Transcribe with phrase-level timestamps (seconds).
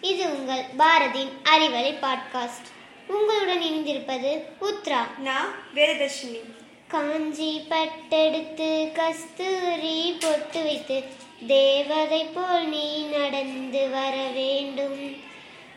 [0.00, 2.70] இது உங்கள் பாரதியின் அறிவலை பாட்காஸ்ட்
[3.06, 5.18] உங்களுடன் இணைந்திருப்பது உத்ரா.
[5.18, 6.40] நான் வேததர்ஷினி.
[6.88, 11.04] காஞ்சி பட்டெடுத்து கஸ்தூரி பொட்டு வைத்து
[11.46, 15.16] தேவதை போல் நீ நடந்து வர வேண்டும்.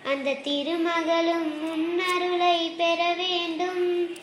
[0.05, 4.15] அந்த திருமகளும் முன்னருளை பெற வேண்டும்.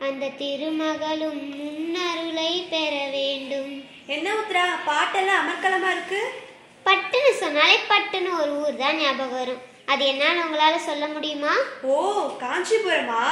[0.00, 3.84] அந்த திருமகளும் முன்னருளை பெற வேண்டும்.
[4.06, 4.64] என்ன உத்ரா?
[4.86, 6.41] பாட்டெல்லாம் அமர்க்கலமா இருக்கு?
[6.86, 9.60] பட்டுன்னு சொன்னாலே பட்டுன்னு ஒரு ஊர் தான் ஞாபகம் வரும்.
[9.92, 11.54] அது என்னன்னு உங்களால சொல்ல முடியுமா?
[11.92, 11.96] ஓ
[12.42, 13.22] காஞ்சிபுரமா?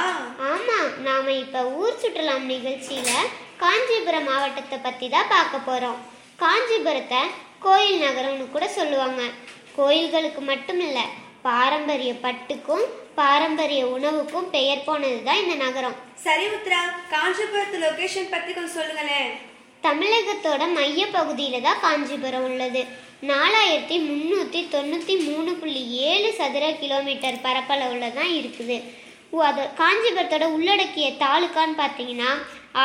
[0.51, 3.11] ஆமா நாம இப்ப ஊர் சுற்றலாம் நிகழ்ச்சியில
[3.63, 5.99] காஞ்சிபுரம் மாவட்டத்தை பத்தி தான் பார்க்க போறோம்.
[6.43, 7.21] காஞ்சிபுரத்தை
[7.65, 9.21] கோயில் நகரம்னு கூட சொல்லுவாங்க.
[9.79, 10.99] கோயில்களுக்கு மட்டும் இல்ல
[11.47, 12.85] பாரம்பரிய பட்டுக்கும்
[13.19, 15.95] பாரம்பரிய உணவுக்கும் பெயர் போனது தான் இந்த நகரம்.
[16.25, 16.81] சரி உத்ரா
[17.13, 19.31] காஞ்சிபுரத்து லொகேஷன் பத்தி கொஞ்சம் சொல்லுங்களேன்.
[19.83, 22.81] தமிழகத்தோட மைய பகுதியில தான் காஞ்சிபுரம் உள்ளது.
[23.23, 28.77] நாலாயிரத்தி முந்நூற்றி தொண்ணூற்றி மூணு புள்ளி ஏழு சதுர கிலோமீட்டர் பரப்பளவுல தான் இருக்குது
[29.43, 32.31] அது காஞ்சிபுரத்தோட உள்ளடக்கிய தாலுக்கான்னு பார்த்தீங்கன்னா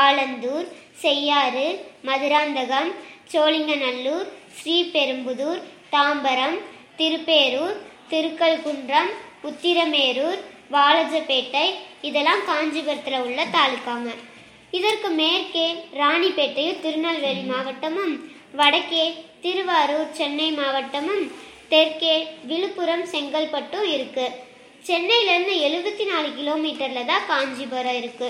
[0.00, 0.66] ஆலந்தூர்
[1.00, 1.66] செய்யாறு
[2.04, 2.90] மதுராந்தகம்
[3.32, 6.56] சோழிங்கநல்லூர் ஸ்ரீபெரும்புதூர் தாம்பரம்
[6.96, 7.74] திருப்பேரூர்
[8.10, 9.10] திருக்கல்குன்றம்
[9.44, 11.66] உத்திரமேரூர் வாலஜப்பேட்டை
[12.00, 14.10] இதெல்லாம் காஞ்சிபுரத்தில் உள்ள தாலுக்காங்க
[14.76, 15.66] இதற்கு மேற்கே
[16.00, 18.14] ராணிப்பேட்டையும் திருநெல்வேலி மாவட்டமும்
[18.60, 19.04] வடக்கே
[19.44, 21.24] திருவாரூர் சென்னை மாவட்டமும்
[21.72, 22.16] தெற்கே
[22.50, 24.26] விழுப்புரம் செங்கல்பட்டும் இருக்கு.
[24.88, 28.28] சென்னையிலேருந்து எழுபத்தி நாலு கிலோமீட்டரில் தான் காஞ்சிபுரம் இருக்கு.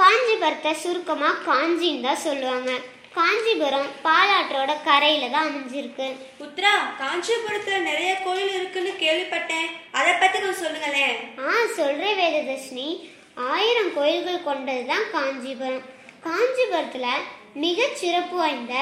[0.00, 2.70] காஞ்சிபுரத்தை சுருக்கமாக காஞ்சின்னு தான் சொல்லுவாங்க.
[3.16, 6.06] காஞ்சிபுரம் பாலாற்றோட கரையில தான் அமைஞ்சிருக்கு.
[6.44, 9.68] உத்ரா காஞ்சிபுரத்துல நிறைய கோயில் இருக்குன்னு கேள்விப்பட்டேன்.
[9.98, 11.16] அதை பத்தி கொஞ்சம் சொல்லுங்களேன்.
[11.46, 12.88] ஆ சொல்றேன் வேததர்ஷினி.
[13.34, 15.82] ஆயிரம் கோயில்கள் கொண்டது தான் காஞ்சிபுரம்.
[16.26, 17.26] காஞ்சிபுரத்தில்
[17.64, 18.74] மிகச் சிறப்பு வாய்ந்த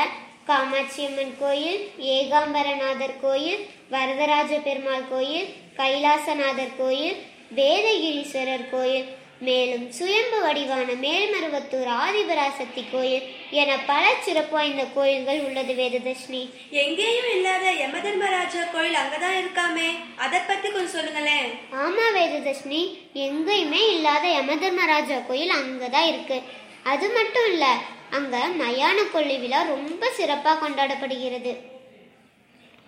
[0.48, 1.80] காமாட்சியம்மன் கோயில்
[2.16, 3.62] ஏகாம்பரநாதர் கோயில்
[3.94, 5.48] வரதராஜ பெருமாள் கோயில்
[5.80, 7.18] கைலாசநாதர் கோயில்
[7.58, 9.08] வேதகிரீஸ்வரர் கோயில்
[9.40, 16.50] மேலும் சுயம்பு வடிவான மேல்மருவத்தூர் ஆதிபராசக்தி கோயில் என பல சிறப்பு வாய்ந்த கோயில்கள் உள்ளது வேததர்ஷினி.
[16.70, 19.88] எங்கேயும் இல்லாத யமதர்மராஜா கோயில் அங்கதான் இருக்காமே.
[20.16, 21.50] அதை பத்தி கொஞ்சம் சொல்லுங்களேன்.
[21.72, 22.82] ஆமா வேததர்ஷினி.
[23.14, 26.42] எங்கேயுமே இல்லாத யமதர்மராஜா கோயில் அங்கதான் இருக்கு.
[26.82, 27.66] அது மட்டும் இல்ல
[28.10, 31.54] அங்க மயான கொள்ளி விழா ரொம்ப சிறப்பா கொண்டாடப்படுகிறது.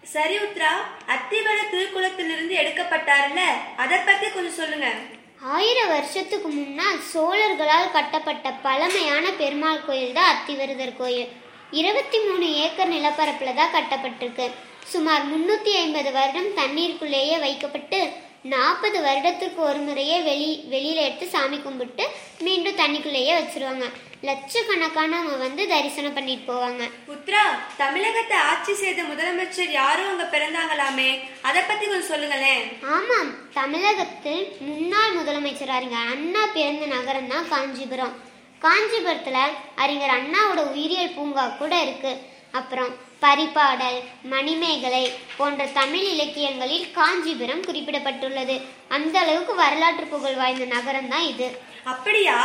[0.02, 0.72] சரி உத்ரா
[1.06, 3.40] அத்திவர திருக்குளத்திலிருந்து எடுக்கப்பட்டார்ல
[3.76, 4.88] அதை பத்தி கொஞ்சம் சொல்லுங்க.
[5.48, 11.28] ஆயிரம் வருஷத்துக்கு முன்னால் சோழர்களால் கட்டப்பட்ட பழமையான பெருமாள் கோயில் தான் அத்திவருதர் கோயில்.
[11.70, 14.46] இருபத்தி மூணு ஏக்கர் நிலப்பரப்புல தான் கட்டப்பட்டிருக்கு.
[14.92, 18.00] சுமார் முன்னூத்தி ஐம்பது வருடம் தண்ணீருக்குள்ளேயே வைக்கப்பட்டு
[18.44, 22.04] நாற்பது வருடத்திற்கு ஒரு முறையே வெளி வெளியில எடுத்து சாமி கும்பிட்டு
[22.38, 23.86] மீண்டும் தண்ணிக்குள்ளேயே வச்சிருவாங்க.
[24.28, 26.82] லட்சக்கணக்கானவங்க வந்து தரிசனம் பண்ணிட்டு போவாங்க.
[27.14, 27.42] உத்ரா
[27.76, 31.10] தமிழகத்தை ஆட்சி செய்த முதலமைச்சர் யாரும் அங்க பிறந்தாங்களாமே?
[31.42, 32.64] அதை பத்தி கொஞ்சம் சொல்லுங்களேன்.
[32.96, 38.14] ஆமாம் தமிழகத்தில் முன்னாள் முதலமைச்சர் அறிஞர் அண்ணா பிறந்த நகரம் தான் காஞ்சிபுரம்.
[38.62, 39.38] காஞ்சிபுரத்துல
[39.74, 42.38] அறிஞர் அண்ணாவோட உயிரியல் பூங்கா கூட இருக்கு.
[42.58, 45.02] அப்புறம் பரிபாடல் மணிமேகலை
[45.38, 48.56] போன்ற தமிழ் இலக்கியங்களில் காஞ்சிபுரம் குறிப்பிடப்பட்டுள்ளது.
[48.88, 51.48] அந்த அளவுக்கு வரலாற்று புகழ் வாய்ந்த நகரம் தான் இது.
[51.84, 52.36] அப்படியா?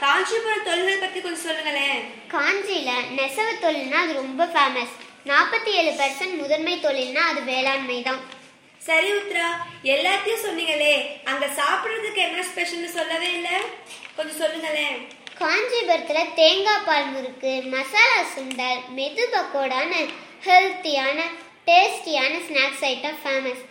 [0.00, 2.00] காஞ்சிபுரம் தொழில்கள் பத்தி கொஞ்சம் சொல்லுங்களேன்
[2.34, 4.94] காஞ்சியில நெசவு தொழில்னா அது ரொம்ப ஃபேமஸ்
[5.26, 8.20] நாற்பத்தி ஏழு பெர்சன்ட் முதன்மை தொழில்னா அது வேளாண்மை தான்.
[8.78, 9.48] சரி உத்ரா
[9.82, 10.94] எல்லாத்தையும் சொன்னீங்களே.
[11.24, 13.48] அங்க சாப்பிடுறதுக்கு என்ன ஸ்பெஷல்னு சொல்லவே இல்ல.
[14.16, 14.96] கொஞ்சம் சொல்லுங்களேன்.
[15.42, 19.92] காஞ்சிபுரத்துல தேங்காய் பால் முறுக்கு மசாலா சுண்டல் மெது பக்கோடான
[20.46, 21.18] ஹெல்த்தியான
[21.68, 23.62] டேஸ்டியான ஸ்நாக்ஸ் ஐட்டம் ஃபேமஸ்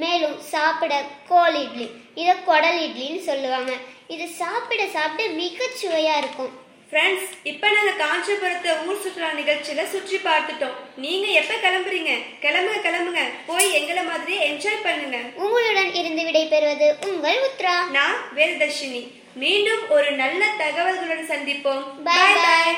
[0.00, 0.94] மேலும் சாப்பிட
[1.28, 1.86] கோல் இட்லி.
[2.20, 3.72] இதை குடல் இட்லின்னு சொல்லுவாங்க.
[4.14, 6.52] இது சாப்பிட சாப்பிட மிகச் சுவையா இருக்கும்.
[6.90, 10.76] ஃப்ரெண்ட்ஸ் இப்போ நாங்க காஞ்சிபுரத்தை ஊர் சுற்றுலா நிகழ்ச்சியில சுற்றி பார்த்துட்டோம்.
[11.04, 12.12] நீங்க எப்ப கிளம்புறீங்க?
[12.44, 13.24] கிளம்புங்க கிளம்புங்க.
[13.50, 15.18] போய் எங்களை மாதிரியே என்ஜாய் பண்ணுங்க.
[15.44, 17.76] உங்களுடன் இருந்து விடைபெறுவது உங்கள் உத்ரா.
[17.98, 19.02] நான் வேததர்ஷினி
[19.34, 22.32] மீண்டும் ஒரு நல்ல தகவல்களுடன் சந்திப்போம் bye.
[22.38, 22.72] bye